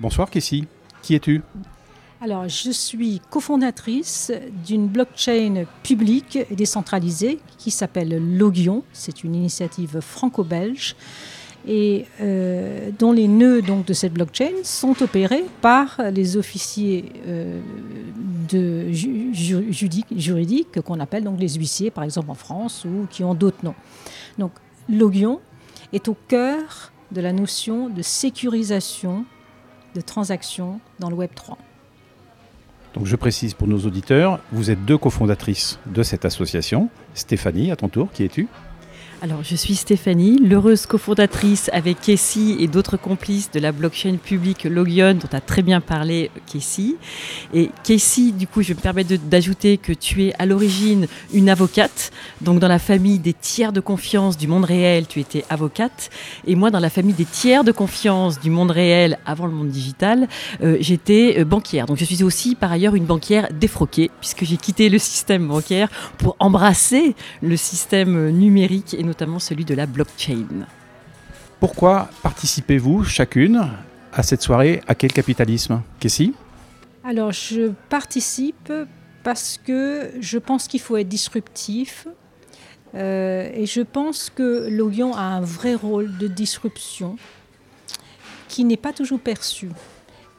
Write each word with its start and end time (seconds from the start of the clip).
Bonsoir 0.00 0.30
Kessie, 0.30 0.64
qui 1.02 1.16
es-tu? 1.16 1.42
Alors, 2.20 2.48
je 2.48 2.70
suis 2.70 3.20
cofondatrice 3.30 4.30
d'une 4.64 4.86
blockchain 4.86 5.64
publique 5.82 6.36
et 6.36 6.54
décentralisée 6.54 7.40
qui 7.58 7.72
s'appelle 7.72 8.38
Logion. 8.38 8.84
C'est 8.92 9.24
une 9.24 9.34
initiative 9.34 9.98
franco-belge 9.98 10.94
et 11.66 12.04
euh, 12.20 12.90
dont 12.96 13.10
les 13.10 13.26
nœuds 13.26 13.60
de 13.60 13.92
cette 13.92 14.12
blockchain 14.12 14.52
sont 14.62 15.02
opérés 15.02 15.44
par 15.60 16.00
les 16.12 16.36
officiers 16.36 17.06
euh, 17.26 17.60
de 18.48 18.92
juridiques, 18.92 20.80
qu'on 20.80 21.00
appelle 21.00 21.24
donc 21.24 21.40
les 21.40 21.54
huissiers, 21.54 21.90
par 21.90 22.04
exemple 22.04 22.30
en 22.30 22.34
France, 22.34 22.84
ou 22.84 23.08
qui 23.10 23.24
ont 23.24 23.34
d'autres 23.34 23.64
noms. 23.64 23.74
Donc, 24.38 24.52
Logion 24.88 25.40
est 25.92 26.06
au 26.06 26.16
cœur 26.28 26.92
de 27.10 27.20
la 27.20 27.32
notion 27.32 27.88
de 27.88 28.02
sécurisation 28.02 29.24
transactions 30.02 30.80
dans 30.98 31.10
le 31.10 31.16
Web 31.16 31.30
3. 31.34 31.58
Donc 32.94 33.06
je 33.06 33.16
précise 33.16 33.54
pour 33.54 33.68
nos 33.68 33.78
auditeurs, 33.80 34.40
vous 34.50 34.70
êtes 34.70 34.84
deux 34.84 34.98
cofondatrices 34.98 35.78
de 35.86 36.02
cette 36.02 36.24
association. 36.24 36.88
Stéphanie, 37.14 37.70
à 37.70 37.76
ton 37.76 37.88
tour, 37.88 38.10
qui 38.12 38.24
es-tu? 38.24 38.48
Alors, 39.20 39.42
je 39.42 39.56
suis 39.56 39.74
Stéphanie, 39.74 40.38
l'heureuse 40.38 40.86
cofondatrice 40.86 41.70
avec 41.72 42.00
Kessie 42.00 42.56
et 42.60 42.68
d'autres 42.68 42.96
complices 42.96 43.50
de 43.50 43.58
la 43.58 43.72
blockchain 43.72 44.14
publique 44.14 44.62
Logion, 44.62 45.14
dont 45.14 45.36
a 45.36 45.40
très 45.40 45.62
bien 45.62 45.80
parlé 45.80 46.30
Kessie. 46.46 46.94
Et 47.52 47.70
Kessie, 47.82 48.30
du 48.30 48.46
coup, 48.46 48.62
je 48.62 48.74
me 48.74 48.78
permets 48.78 49.02
d'ajouter 49.02 49.76
que 49.76 49.92
tu 49.92 50.26
es 50.26 50.34
à 50.38 50.46
l'origine 50.46 51.08
une 51.34 51.48
avocate. 51.48 52.12
Donc, 52.42 52.60
dans 52.60 52.68
la 52.68 52.78
famille 52.78 53.18
des 53.18 53.32
tiers 53.32 53.72
de 53.72 53.80
confiance 53.80 54.36
du 54.36 54.46
monde 54.46 54.64
réel, 54.64 55.08
tu 55.08 55.18
étais 55.18 55.44
avocate. 55.50 56.10
Et 56.46 56.54
moi, 56.54 56.70
dans 56.70 56.78
la 56.78 56.90
famille 56.90 57.14
des 57.14 57.24
tiers 57.24 57.64
de 57.64 57.72
confiance 57.72 58.38
du 58.38 58.50
monde 58.50 58.70
réel 58.70 59.18
avant 59.26 59.46
le 59.46 59.52
monde 59.52 59.70
digital, 59.70 60.28
euh, 60.62 60.76
j'étais 60.78 61.40
euh, 61.40 61.44
banquière. 61.44 61.86
Donc, 61.86 61.96
je 61.96 62.04
suis 62.04 62.22
aussi, 62.22 62.54
par 62.54 62.70
ailleurs, 62.70 62.94
une 62.94 63.06
banquière 63.06 63.48
défroquée, 63.52 64.12
puisque 64.20 64.44
j'ai 64.44 64.58
quitté 64.58 64.88
le 64.88 64.98
système 64.98 65.48
bancaire 65.48 65.88
pour 66.18 66.36
embrasser 66.38 67.16
le 67.42 67.56
système 67.56 68.30
numérique 68.30 68.94
et 68.94 69.07
notamment 69.08 69.38
celui 69.38 69.64
de 69.64 69.74
la 69.74 69.86
blockchain. 69.86 70.66
Pourquoi 71.58 72.08
participez-vous 72.22 73.02
chacune 73.04 73.68
à 74.12 74.22
cette 74.22 74.42
soirée 74.42 74.80
À 74.86 74.94
quel 74.94 75.12
capitalisme 75.12 75.82
Kessie? 75.98 76.34
Alors, 77.02 77.32
je 77.32 77.72
participe 77.88 78.72
parce 79.24 79.58
que 79.64 80.12
je 80.20 80.38
pense 80.38 80.68
qu'il 80.68 80.80
faut 80.80 80.96
être 80.96 81.08
disruptif. 81.08 82.06
Euh, 82.94 83.50
et 83.52 83.66
je 83.66 83.82
pense 83.82 84.30
que 84.30 84.68
Logion 84.70 85.14
a 85.14 85.22
un 85.22 85.40
vrai 85.40 85.74
rôle 85.74 86.16
de 86.16 86.28
disruption 86.28 87.16
qui 88.48 88.64
n'est 88.64 88.78
pas 88.78 88.92
toujours 88.92 89.20
perçu. 89.20 89.68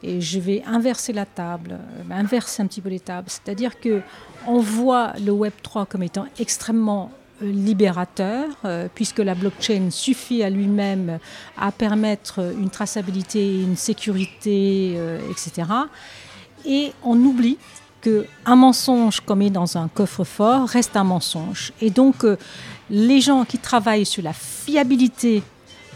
Et 0.01 0.21
je 0.21 0.39
vais 0.39 0.63
inverser 0.65 1.11
la 1.11 1.25
table, 1.25 1.73
euh, 1.73 2.13
inverser 2.13 2.63
un 2.63 2.67
petit 2.67 2.81
peu 2.81 2.89
les 2.89 2.99
tables. 2.99 3.29
C'est-à-dire 3.29 3.79
que 3.79 4.01
on 4.47 4.59
voit 4.59 5.13
le 5.23 5.31
Web 5.31 5.53
3 5.61 5.85
comme 5.85 6.03
étant 6.03 6.25
extrêmement 6.39 7.11
libérateur, 7.41 8.47
euh, 8.65 8.87
puisque 8.93 9.19
la 9.19 9.35
blockchain 9.35 9.89
suffit 9.91 10.43
à 10.43 10.49
lui-même 10.49 11.19
à 11.57 11.71
permettre 11.71 12.53
une 12.57 12.69
traçabilité, 12.69 13.61
une 13.61 13.77
sécurité, 13.77 14.93
euh, 14.97 15.19
etc. 15.29 15.67
Et 16.65 16.91
on 17.03 17.17
oublie 17.17 17.57
qu'un 18.01 18.55
mensonge 18.55 19.19
commis 19.21 19.51
dans 19.51 19.77
un 19.77 19.87
coffre-fort 19.87 20.67
reste 20.67 20.95
un 20.95 21.03
mensonge. 21.03 21.73
Et 21.81 21.89
donc, 21.89 22.23
euh, 22.23 22.37
les 22.89 23.21
gens 23.21 23.45
qui 23.45 23.57
travaillent 23.57 24.05
sur 24.05 24.23
la 24.23 24.33
fiabilité 24.33 25.43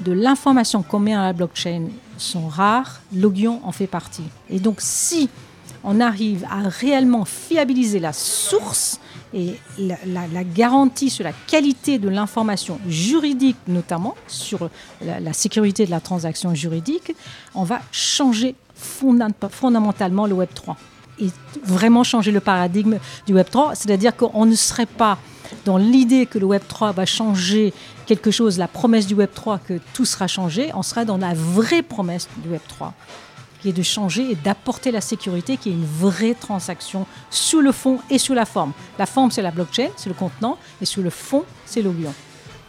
de 0.01 0.11
l'information 0.11 0.83
qu'on 0.83 0.99
met 0.99 1.13
la 1.13 1.33
blockchain 1.33 1.87
sont 2.17 2.47
rares. 2.47 3.01
Logion 3.13 3.61
en 3.63 3.71
fait 3.71 3.87
partie. 3.87 4.23
Et 4.49 4.59
donc, 4.59 4.77
si 4.79 5.29
on 5.83 5.99
arrive 5.99 6.45
à 6.49 6.67
réellement 6.67 7.25
fiabiliser 7.25 7.99
la 7.99 8.13
source, 8.13 8.99
et 9.33 9.55
la, 9.79 10.43
garantie 10.43 11.09
sur 11.09 11.23
la 11.23 11.33
qualité 11.47 11.97
de 11.97 12.07
l'information 12.07 12.79
juridique, 12.87 13.57
notamment 13.67 14.15
sur 14.27 14.69
la, 15.01 15.33
sécurité 15.33 15.85
de 15.85 15.91
la 15.91 15.99
transaction 15.99 16.53
juridique, 16.53 17.15
on 17.55 17.63
va 17.63 17.81
changer 17.91 18.55
fondamentalement 18.75 20.27
le 20.27 20.33
Web 20.33 20.49
3 20.53 20.77
et 21.19 21.29
vraiment 21.63 22.03
changer 22.03 22.31
le 22.31 22.39
paradigme 22.39 22.97
du 23.25 23.33
Web 23.33 23.47
3, 23.49 23.75
c'est-à-dire 23.75 24.15
qu'on 24.15 24.45
ne 24.45 24.55
serait 24.55 24.85
pas 24.85 25.17
dans 25.65 25.77
l'idée 25.77 26.25
que 26.25 26.39
le 26.39 26.45
Web 26.45 26.63
3 26.67 26.91
va 26.91 27.05
changer 27.05 27.73
quelque 28.05 28.31
chose, 28.31 28.57
la 28.57 28.67
promesse 28.67 29.07
du 29.07 29.13
Web 29.13 29.29
3 29.33 29.59
que 29.59 29.79
tout 29.93 30.05
sera 30.05 30.27
changé, 30.27 30.71
on 30.75 30.83
serait 30.83 31.05
dans 31.05 31.17
la 31.17 31.33
vraie 31.33 31.83
promesse 31.83 32.27
du 32.37 32.49
Web 32.49 32.61
3 32.67 32.93
qui 33.63 33.69
est 33.69 33.73
de 33.73 33.81
changer 33.81 34.29
et 34.29 34.35
d'apporter 34.35 34.91
la 34.91 34.99
sécurité, 34.99 35.55
qui 35.55 35.69
est 35.69 35.71
une 35.71 35.85
vraie 35.85 36.33
transaction 36.33 37.07
sous 37.29 37.61
le 37.61 37.71
fond 37.71 37.99
et 38.09 38.17
sous 38.17 38.33
la 38.33 38.45
forme. 38.45 38.73
La 38.99 39.05
forme, 39.05 39.31
c'est 39.31 39.41
la 39.41 39.51
blockchain, 39.51 39.87
c'est 39.95 40.09
le 40.09 40.15
contenant, 40.15 40.57
et 40.81 40.85
sous 40.85 41.01
le 41.01 41.09
fond, 41.09 41.45
c'est 41.65 41.81
l'Oglion. 41.81 42.13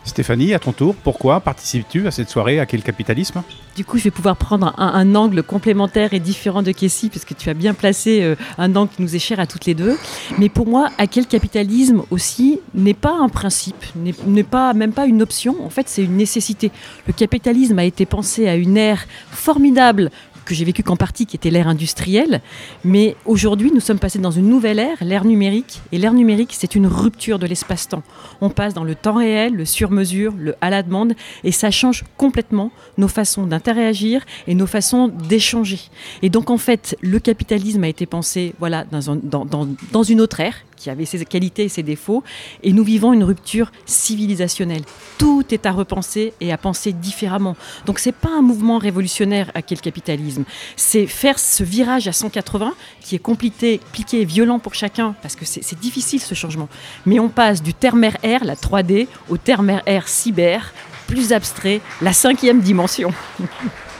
Stéphanie, 0.04 0.54
à 0.54 0.60
ton 0.60 0.72
tour, 0.72 0.94
pourquoi 0.94 1.40
participes-tu 1.40 2.06
à 2.06 2.12
cette 2.12 2.28
soirée? 2.28 2.60
À 2.60 2.66
quel 2.66 2.82
capitalisme? 2.82 3.42
Du 3.74 3.84
coup, 3.84 3.98
je 3.98 4.04
vais 4.04 4.10
pouvoir 4.10 4.36
prendre 4.36 4.72
un, 4.78 5.14
angle 5.14 5.42
complémentaire 5.42 6.12
et 6.12 6.20
différent 6.20 6.62
de 6.62 6.70
Kessie, 6.70 7.08
puisque 7.08 7.34
tu 7.34 7.48
as 7.48 7.54
bien 7.54 7.74
placé 7.74 8.22
euh, 8.22 8.36
un 8.58 8.76
angle 8.76 8.92
qui 8.94 9.02
nous 9.02 9.16
est 9.16 9.18
cher 9.18 9.40
à 9.40 9.46
toutes 9.46 9.64
les 9.64 9.74
deux. 9.74 9.96
Mais 10.38 10.48
pour 10.48 10.66
moi, 10.66 10.90
à 10.98 11.06
quel 11.08 11.26
capitalisme 11.26 12.02
aussi 12.10 12.60
n'est 12.74 12.94
pas 12.94 13.16
un 13.18 13.28
principe, 13.28 13.82
n'est 13.96 14.44
pas 14.44 14.74
même 14.74 14.92
pas 14.92 15.06
une 15.06 15.22
option. 15.22 15.56
En 15.64 15.70
fait, 15.70 15.88
c'est 15.88 16.04
une 16.04 16.16
nécessité. 16.16 16.70
Le 17.08 17.12
capitalisme 17.14 17.78
a 17.78 17.84
été 17.84 18.06
pensé 18.06 18.46
à 18.46 18.54
une 18.54 18.76
ère 18.76 19.06
formidable 19.32 20.10
que 20.44 20.54
j'ai 20.54 20.64
vécu 20.64 20.82
qu'en 20.82 20.96
partie, 20.96 21.26
qui 21.26 21.36
était 21.36 21.50
l'ère 21.50 21.68
industrielle. 21.68 22.40
Mais 22.84 23.16
aujourd'hui, 23.24 23.70
nous 23.72 23.80
sommes 23.80 23.98
passés 23.98 24.18
dans 24.18 24.30
une 24.30 24.48
nouvelle 24.48 24.78
ère, 24.78 24.98
l'ère 25.02 25.24
numérique. 25.24 25.80
Et 25.92 25.98
l'ère 25.98 26.12
numérique, 26.12 26.54
c'est 26.56 26.74
une 26.74 26.86
rupture 26.86 27.38
de 27.38 27.46
l'espace-temps. 27.46 28.02
On 28.40 28.50
passe 28.50 28.74
dans 28.74 28.84
le 28.84 28.94
temps 28.94 29.14
réel, 29.14 29.54
le 29.54 29.64
sur-mesure, 29.64 30.34
le 30.38 30.54
à 30.60 30.70
la 30.70 30.82
demande, 30.82 31.14
et 31.42 31.52
ça 31.52 31.70
change 31.70 32.04
complètement 32.16 32.70
nos 32.96 33.08
façons 33.08 33.46
d'interagir 33.46 34.24
et 34.46 34.54
nos 34.54 34.66
façons 34.66 35.08
d'échanger. 35.08 35.80
Et 36.22 36.30
donc, 36.30 36.50
en 36.50 36.58
fait, 36.58 36.96
le 37.00 37.18
capitalisme 37.18 37.84
a 37.84 37.88
été 37.88 38.06
pensé 38.06 38.54
voilà, 38.58 38.84
dans, 38.84 40.02
une 40.02 40.20
autre 40.20 40.40
ère, 40.40 40.54
qui 40.76 40.90
avait 40.90 41.04
ses 41.04 41.24
qualités 41.24 41.64
et 41.64 41.68
ses 41.68 41.82
défauts, 41.82 42.22
et 42.62 42.72
nous 42.72 42.84
vivons 42.84 43.12
une 43.12 43.24
rupture 43.24 43.70
civilisationnelle. 43.86 44.82
Tout 45.18 45.44
est 45.50 45.66
à 45.66 45.72
repenser 45.72 46.32
et 46.40 46.52
à 46.52 46.58
penser 46.58 46.92
différemment. 46.92 47.56
Donc 47.86 47.98
c'est 47.98 48.14
pas 48.14 48.30
un 48.30 48.42
mouvement 48.42 48.78
révolutionnaire 48.78 49.50
à 49.54 49.62
quel 49.62 49.80
capitalisme, 49.80 50.44
c'est 50.76 51.06
faire 51.06 51.38
ce 51.38 51.64
virage 51.64 52.08
à 52.08 52.12
180 52.12 52.74
qui 53.00 53.14
est 53.14 53.18
compliqué, 53.18 53.78
compliqué 53.78 54.22
et 54.22 54.24
violent 54.24 54.58
pour 54.58 54.74
chacun 54.74 55.14
parce 55.22 55.36
que 55.36 55.44
c'est 55.44 55.78
difficile 55.78 56.20
ce 56.20 56.34
changement. 56.34 56.68
Mais 57.06 57.18
on 57.18 57.28
passe 57.28 57.62
du 57.62 57.74
terme 57.74 58.04
R, 58.04 58.44
la 58.44 58.54
3D, 58.54 59.06
au 59.28 59.36
terme 59.36 59.80
R 59.86 60.08
cyber, 60.08 60.72
plus 61.06 61.32
abstrait, 61.32 61.80
la 62.00 62.12
cinquième 62.12 62.60
dimension. 62.60 63.12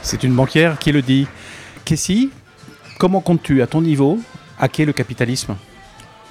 C'est 0.01 0.23
une 0.23 0.33
banquière 0.33 0.77
qui 0.77 0.91
le 0.91 1.01
dit. 1.01 1.27
Kessie, 1.83 2.29
comment 2.99 3.21
comptes-tu 3.21 3.61
à 3.61 3.67
ton 3.67 3.81
niveau 3.81 4.19
hacker 4.59 4.85
le 4.85 4.93
capitalisme? 4.93 5.55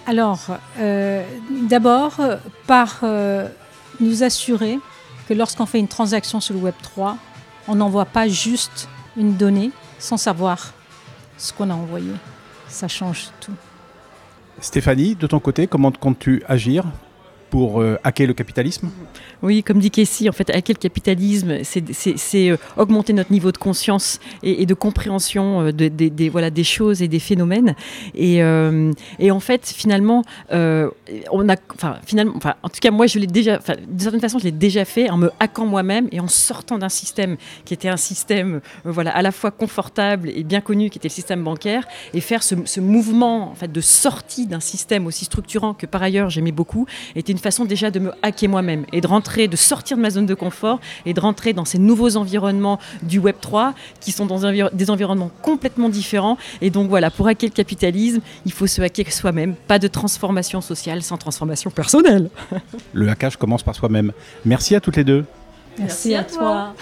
Alors, 0.07 0.59
euh, 0.79 1.25
d'abord, 1.69 2.21
par 2.67 3.01
euh, 3.03 3.49
nous 4.01 4.23
assurer 4.23 4.79
que 5.29 5.35
lorsqu'on 5.35 5.67
fait 5.67 5.79
une 5.79 5.89
transaction 5.89 6.41
sur 6.41 6.55
le 6.55 6.61
Web 6.61 6.75
3, 6.83 7.17
on 7.69 7.75
n'envoie 7.75 8.05
pas 8.05 8.29
juste 8.29 8.89
une 9.17 9.37
donnée 9.37 9.71
sans 9.99 10.17
savoir 10.17 10.75
ce 11.39 11.53
qu'on 11.53 11.71
a 11.71 11.75
envoyé. 11.75 12.13
Ça 12.69 12.89
change 12.89 13.31
tout. 13.41 13.53
Stéphanie, 14.61 15.15
de 15.15 15.27
ton 15.27 15.41
côté, 15.41 15.67
comment 15.67 15.91
comptes-tu 15.91 16.43
agir 16.47 16.85
pour 17.55 17.81
euh, 17.81 17.97
hacker 18.03 18.27
le 18.27 18.35
capitalisme 18.35 18.91
Oui, 19.41 19.63
comme 19.63 19.79
dit 19.79 19.93
Kessie, 19.93 20.29
en 20.29 20.33
fait, 20.33 20.51
hacker 20.51 20.75
le 20.75 20.81
capitalisme, 20.81 21.59
c'est 21.63 22.51
euh, 22.51 22.57
augmenter 22.77 23.13
notre 23.13 23.31
niveau 23.31 23.53
de 23.53 23.59
conscience 23.59 24.19
et, 24.43 24.67
de 24.67 24.75
compréhension 24.75 25.61
euh, 25.61 26.29
voilà, 26.33 26.51
des 26.51 26.65
choses 26.65 27.01
et 27.01 27.07
des 27.07 27.21
phénomènes. 27.21 27.77
Et, 28.17 28.39
et 29.21 29.31
en 29.31 29.39
fait, 29.39 29.69
finalement, 29.69 30.25
on 30.51 31.49
a, 31.49 31.55
enfin, 31.73 31.99
finalement, 32.05 32.33
enfin, 32.37 32.55
en 32.65 32.69
tout 32.69 32.81
cas, 32.81 32.91
moi, 32.91 33.07
je 33.07 33.21
l'ai 33.21 33.29
déjà, 33.29 33.61
d'une 33.87 34.01
certaine 34.01 34.21
façon, 34.21 34.41
je 34.41 34.45
l'ai 34.45 34.51
déjà 34.51 34.85
fait 34.85 35.09
en 35.09 35.17
me 35.17 35.31
hackant 35.39 35.67
moi-même 35.67 36.09
et 36.11 36.19
en 36.19 36.27
sortant 36.27 36.79
d'un 36.79 36.89
système 36.89 37.37
qui 37.65 37.73
était 37.73 37.89
un 37.89 37.97
système, 37.97 38.63
voilà, 38.85 39.15
à 39.15 39.23
la 39.23 39.31
fois 39.31 39.53
confortable 39.53 40.29
et 40.35 40.43
bien 40.43 40.61
connu, 40.61 40.91
qui 40.91 40.99
était 40.99 41.07
le 41.09 41.15
système 41.15 41.45
bancaire, 41.45 41.87
et 42.15 42.21
faire 42.21 42.43
ce, 42.43 42.57
ce 42.65 42.81
mouvement, 42.81 43.53
en 43.53 43.55
fait, 43.55 43.71
de 43.71 43.81
sortie 43.81 44.49
d'un 44.49 44.59
système 44.59 45.07
aussi 45.07 45.27
structurant 45.27 45.73
que 45.73 45.87
par 45.87 46.03
ailleurs 46.03 46.31
j'aimais 46.31 46.51
beaucoup, 46.51 46.87
était 47.15 47.31
une 47.31 47.44
façon 47.45 47.65
déjà 47.65 47.91
de 47.91 47.99
me 48.01 48.13
hacker 48.23 48.49
moi-même 48.49 48.85
et 48.93 49.01
de 49.01 49.07
rentrer, 49.07 49.49
de 49.49 49.57
sortir 49.57 49.97
de 49.97 50.03
ma 50.03 50.11
zone 50.11 50.27
de 50.27 50.35
confort 50.35 50.81
et 51.07 51.15
de 51.15 51.21
rentrer 51.21 51.53
dans 51.53 51.65
ces 51.65 51.79
nouveaux 51.79 52.17
environnements 52.17 52.81
du 53.03 53.19
Web 53.19 53.37
3 53.41 53.75
qui 54.01 54.13
sont 54.13 54.27
dans 54.27 54.51
des 54.73 54.91
environnements 54.91 55.31
complètement 55.43 55.89
différents. 55.89 56.39
Et 56.61 56.71
donc 56.71 56.89
voilà, 56.89 57.11
pour 57.11 57.29
hacker 57.29 57.51
le 57.51 57.55
capitalisme, 57.55 58.21
il 58.47 58.53
faut 58.53 58.67
se 58.67 58.81
hacker 58.83 59.13
soi-même. 59.13 59.55
Pas 59.55 59.79
de 59.79 59.89
transformation 59.89 60.61
sociale 60.61 61.03
sans 61.03 61.19
transformation 61.19 61.71
personnelle. 61.71 62.31
le 62.93 63.09
hackage 63.09 63.37
commence 63.37 63.63
par 63.63 63.75
soi-même. 63.75 64.13
Merci 64.45 64.75
à 64.75 64.81
toutes 64.81 64.97
les 64.97 65.05
deux. 65.05 65.25
Merci, 65.79 66.15
à 66.15 66.25
toi. 66.25 66.75